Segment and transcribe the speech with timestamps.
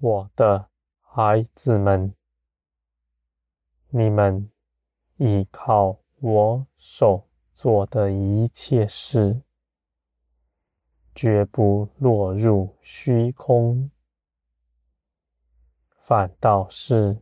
[0.00, 0.70] 我的
[1.00, 2.14] 孩子们，
[3.88, 4.48] 你们
[5.16, 9.42] 依靠我手做的一切事，
[11.16, 13.90] 绝不落入虚空，
[15.96, 17.20] 反倒是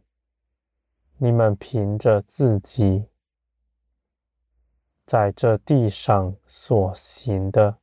[1.17, 3.09] 你们凭着自己
[5.07, 7.79] 在这地上所行的，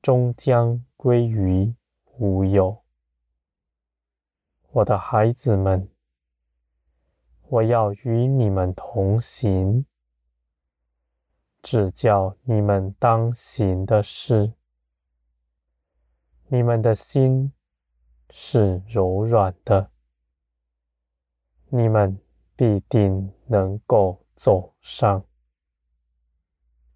[0.00, 1.74] 终将归于
[2.18, 2.81] 无有。
[4.74, 5.86] 我的孩子们，
[7.48, 9.84] 我要与你们同行，
[11.60, 14.54] 指教你们当行的事。
[16.46, 17.52] 你们的心
[18.30, 19.90] 是柔软的，
[21.68, 22.18] 你们
[22.56, 25.22] 必定能够走上，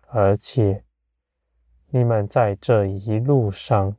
[0.09, 0.83] 而且。
[1.91, 3.97] 你们在这一路上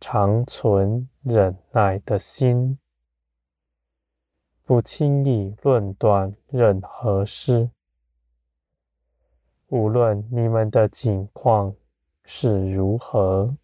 [0.00, 2.78] 常存忍耐的心，
[4.64, 7.70] 不轻易论断任何事。
[9.68, 11.74] 无论你们的境况
[12.24, 13.56] 是如何，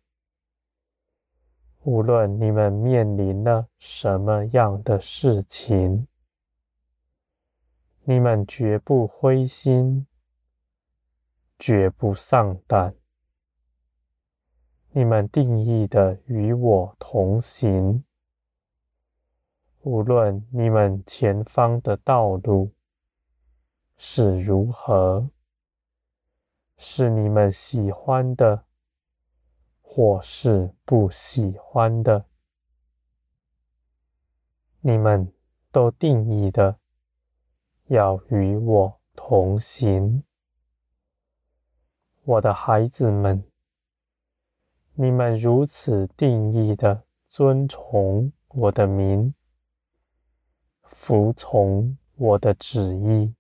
[1.82, 6.06] 无论你们面临了什么样的事情，
[8.02, 10.06] 你们绝不灰心。
[11.56, 12.94] 绝不丧胆。
[14.96, 18.04] 你们定义的与我同行，
[19.80, 22.70] 无论你们前方的道路
[23.96, 25.28] 是如何，
[26.76, 28.66] 是你们喜欢的，
[29.82, 32.26] 或是不喜欢的，
[34.80, 35.32] 你们
[35.72, 36.78] 都定义的
[37.86, 40.22] 要与我同行。
[42.22, 43.44] 我的孩子们，
[44.96, 49.34] 你们如此定义的遵从我的名，
[50.82, 53.34] 服从我的旨意，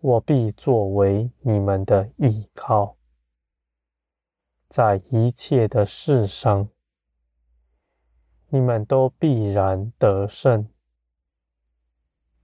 [0.00, 2.98] 我必作为你们的依靠，
[4.68, 6.68] 在一切的事上，
[8.48, 10.68] 你们都必然得胜。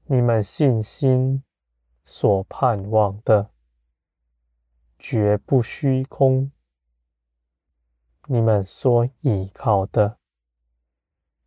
[0.07, 1.43] 你们信心
[2.03, 3.51] 所盼望的。
[4.99, 6.51] 绝不虚空。
[8.29, 10.19] 你们所依靠的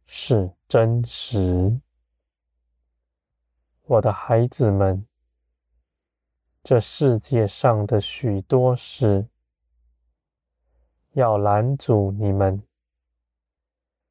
[0.05, 1.81] 是真实，
[3.83, 5.05] 我的孩子们。
[6.63, 9.27] 这世界上的许多事，
[11.11, 12.63] 要拦阻你们，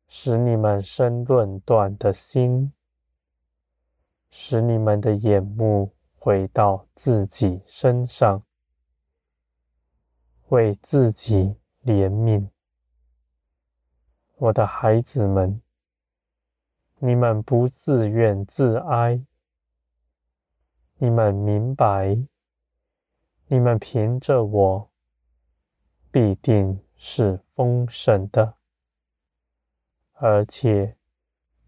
[0.07, 2.73] 使你们生论断的心，
[4.31, 8.43] 使你们的眼目回到自己身上。
[10.49, 11.55] 为自己
[11.85, 12.49] 怜悯，
[14.41, 15.61] 我的孩子们，
[16.99, 19.21] 你们不自怨自哀，
[20.99, 22.17] 你们明白，
[23.49, 24.91] 你们凭着我，
[26.13, 28.55] 必定是丰盛的，
[30.13, 30.97] 而且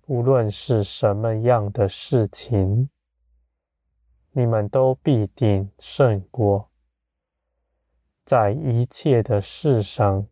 [0.07, 2.89] 无论是什么样的事情，
[4.31, 6.71] 你们都必定胜过。
[8.25, 10.29] 在一切的事上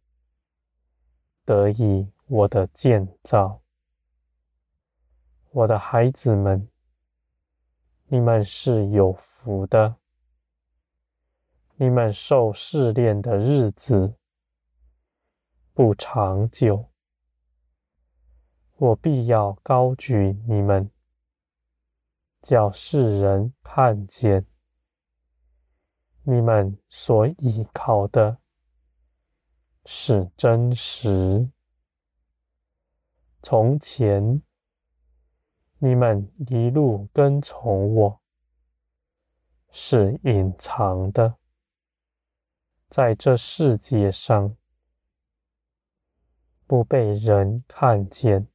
[1.44, 3.62] 得以我的建造，
[5.50, 6.68] 我的孩子们，
[8.08, 9.96] 你们是有福的。
[11.76, 14.14] 你们受试炼的日子
[15.72, 16.90] 不长久，
[18.76, 20.90] 我必要高举你们，
[22.42, 24.44] 叫世人看见。
[26.24, 28.36] 你们所依靠的
[29.86, 31.48] 是真实。
[33.42, 34.42] 从前，
[35.78, 38.20] 你们一路跟从我，
[39.70, 41.36] 是隐藏的，
[42.88, 44.56] 在这世界上
[46.66, 48.46] 不被人看见，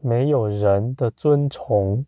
[0.00, 2.06] 没有人的尊崇。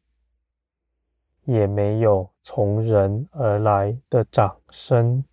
[1.45, 5.25] 也没有从人而来的掌声，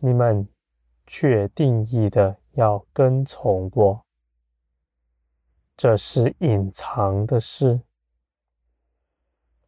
[0.00, 0.48] 你们
[1.06, 4.04] 确定义的要跟从我，
[5.76, 7.80] 这是隐藏的事，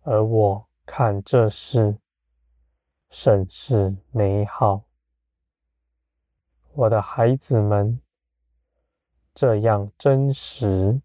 [0.02, 1.98] 而我看这事
[3.10, 4.84] 甚是美好。
[6.72, 8.00] 我的孩子们，
[9.34, 11.00] 这样真实、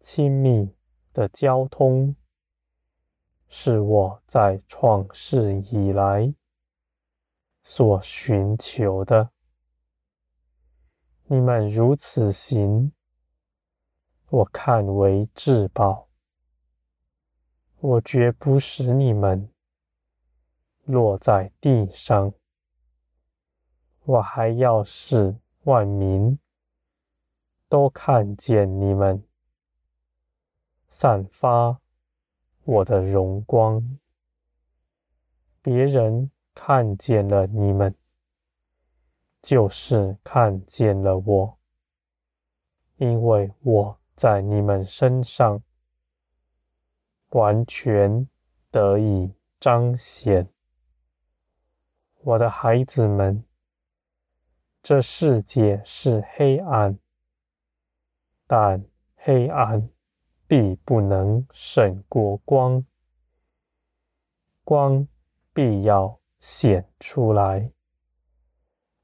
[0.00, 0.74] 亲密
[1.12, 2.14] 的交通。
[3.56, 6.34] 是我在创世以来
[7.62, 9.33] 所寻求的。
[11.26, 12.92] 你们如此行，
[14.28, 16.08] 我看为至宝。
[17.80, 19.48] 我绝不使你们
[20.84, 22.34] 落在地上，
[24.04, 26.38] 我还要使万民
[27.70, 29.24] 都看见你们
[30.88, 31.80] 散发
[32.64, 33.98] 我的荣光。
[35.62, 37.94] 别人看见了你们。
[39.44, 41.58] 就是看见了我，
[42.96, 45.62] 因为我在你们身上
[47.28, 48.26] 完全
[48.70, 49.30] 得以
[49.60, 50.48] 彰显。
[52.22, 53.44] 我的孩子们，
[54.82, 56.98] 这世界是黑暗，
[58.46, 58.82] 但
[59.16, 59.90] 黑暗
[60.46, 62.82] 必不能胜过光，
[64.64, 65.06] 光
[65.52, 67.70] 必要显出来。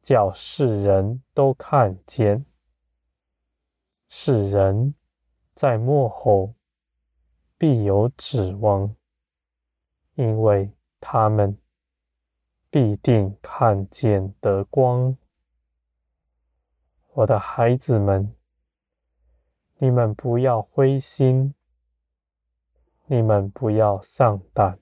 [0.03, 2.45] 叫世人都看见，
[4.09, 4.95] 世人
[5.55, 6.55] 在末后
[7.59, 8.97] 必有指望，
[10.15, 11.57] 因为他们
[12.71, 15.17] 必定看见得光。
[17.13, 18.35] 我的孩子们，
[19.79, 21.55] 你们不要灰心，
[23.07, 24.79] 你们不要丧胆，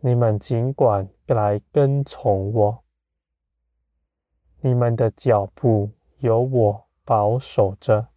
[0.00, 2.83] 你们尽管来跟从我。
[4.66, 5.90] 你们的脚步
[6.20, 8.08] 有我保守着，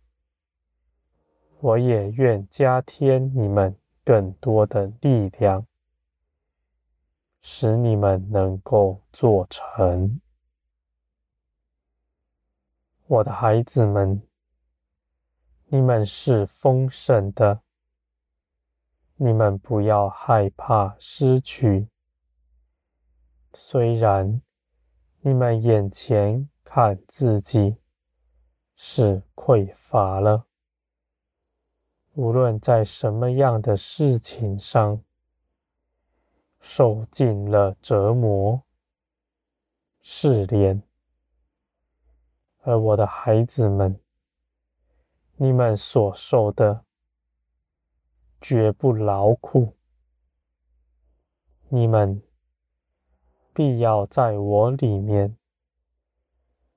[1.60, 5.68] 我也愿加添你们更多的力量，
[7.42, 10.22] 使你们能够做成。
[13.08, 14.22] 我的孩子们，
[15.66, 17.60] 你们是丰盛的，
[19.18, 21.90] 你们不要害怕失去，
[23.54, 24.42] 虽然。
[25.28, 27.76] 你们眼前看自己
[28.78, 30.46] 是匮乏了，
[32.14, 35.04] 无论在什么样的事情上
[36.62, 38.64] 受尽了折磨、
[40.00, 40.82] 试炼，
[42.62, 44.00] 而我的孩子们，
[45.36, 46.86] 你们所受的
[48.40, 49.76] 绝不劳苦，
[51.68, 52.24] 你们。
[53.57, 55.36] 必要在我里面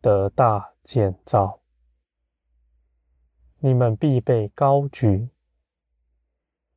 [0.01, 1.61] 得大建造，
[3.59, 5.29] 你们必被高举，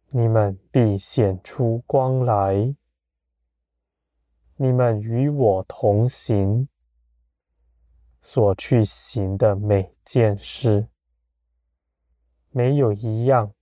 [0.09, 2.75] 你们必显出光来，
[4.57, 6.67] 你们与我同行，
[8.21, 10.89] 所去行的每件事，
[12.49, 13.53] 没有一样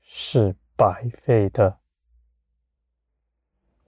[0.00, 1.78] 是白费的。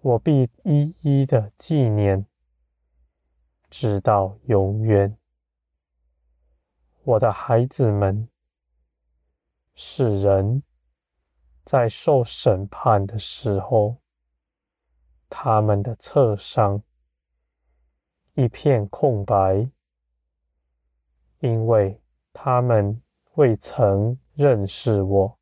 [0.03, 2.25] 我必一一的纪念，
[3.69, 5.15] 直到永远。
[7.03, 8.27] 我的孩子们，
[9.75, 10.63] 是人
[11.67, 13.99] 在受审判的时候，
[15.29, 16.83] 他们的侧上
[18.33, 19.71] 一片空白，
[21.41, 22.01] 因为
[22.33, 23.03] 他们
[23.35, 25.39] 未曾认识我，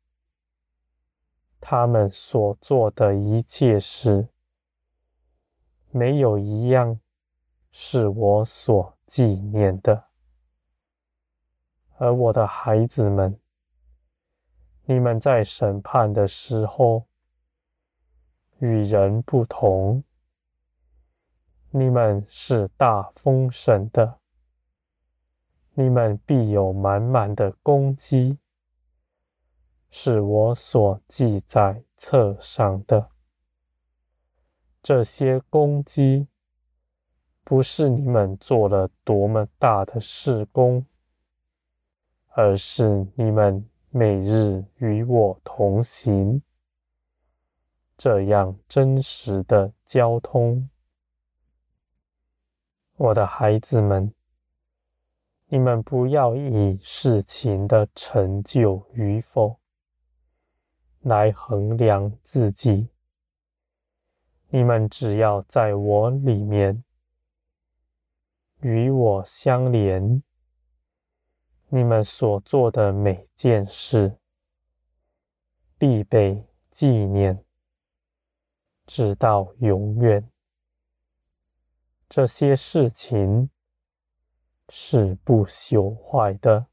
[1.61, 4.27] 他们所做的一切事。
[5.91, 6.99] 没有一样
[7.71, 10.05] 是我所纪念的，
[11.97, 13.39] 而我的孩子们，
[14.85, 17.05] 你们在审判的时候
[18.59, 20.03] 与人不同，
[21.71, 24.19] 你们是大丰盛的，
[25.73, 28.37] 你们必有满满的功绩，
[29.89, 33.09] 是我所记在册上的。
[34.81, 36.27] 这些功绩，
[37.43, 40.85] 不是你们做了多么大的事功，
[42.29, 46.41] 而是你们每日与我同行，
[47.97, 50.69] 这样真实的交通。
[52.95, 54.13] 我的孩子们，
[55.47, 59.59] 你们不要以事情的成就与否
[61.01, 62.87] 来衡量自己。
[64.51, 66.83] 你们只要在我里面
[68.61, 70.23] 与我相连，
[71.67, 74.17] 你们所做的每件事
[75.77, 77.45] 必被纪念，
[78.87, 80.27] 直到永远。
[82.09, 83.51] 这些事情
[84.69, 86.65] 是不朽坏的，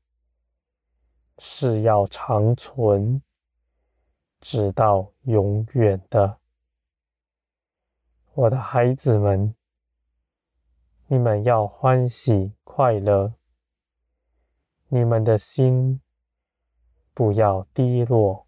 [1.37, 3.21] 是要长存，
[4.41, 6.39] 直到永远的。
[8.37, 9.55] 我的孩子们，
[11.07, 13.33] 你们要欢喜快乐，
[14.89, 16.03] 你们的心
[17.15, 18.47] 不要低落。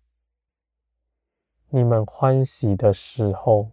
[1.71, 3.71] 你们欢喜的时候，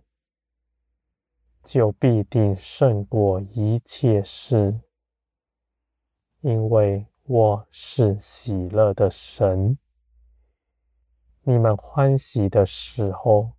[1.66, 4.80] 就必定胜过一切事，
[6.40, 9.78] 因为我是喜乐的神。
[11.42, 13.52] 你们欢喜的时候，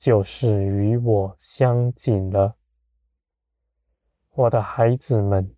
[0.00, 2.56] 就是与我相近了。
[4.30, 5.54] 我的孩子们，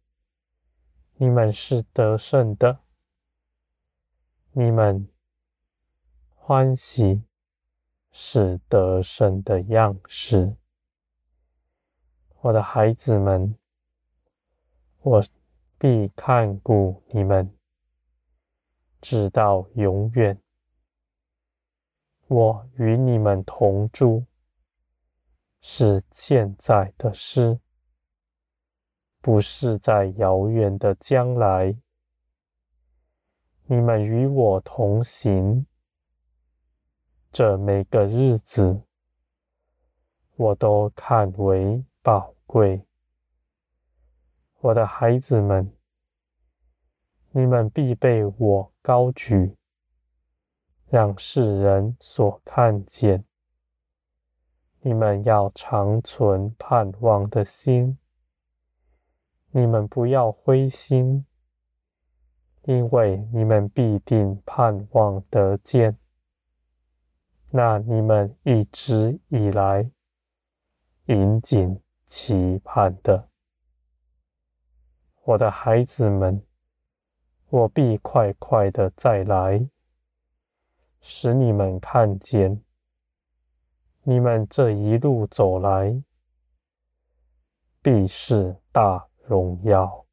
[1.14, 2.80] 你们是得胜的。
[4.50, 5.08] 你们
[6.34, 7.22] 欢喜
[8.10, 10.56] 是得胜的样式。
[12.40, 13.56] 我的孩子们，
[15.02, 15.22] 我
[15.78, 17.56] 必看顾你们，
[19.00, 20.36] 直到永远。
[22.26, 24.24] 我与你们同住，
[25.62, 27.58] 是现在的事。
[29.20, 31.76] 不是在遥远的将来，
[33.66, 35.64] 你们与我同行，
[37.30, 38.82] 这每个日子，
[40.34, 42.84] 我都看为宝贵。
[44.58, 45.72] 我的孩子们，
[47.30, 49.56] 你们必被我高举，
[50.88, 53.24] 让世人所看见。
[54.84, 57.96] 你们要常存盼望的心。
[59.52, 61.24] 你们不要灰心，
[62.62, 65.96] 因为你们必定盼望得见，
[67.50, 69.88] 那你们一直以来
[71.04, 73.28] 殷谨期盼的。
[75.22, 76.42] 我的孩子们，
[77.50, 79.68] 我必快快的再来，
[81.00, 82.60] 使你们看见，
[84.04, 86.02] 你们这一路走来，
[87.80, 90.04] 必是大荣耀。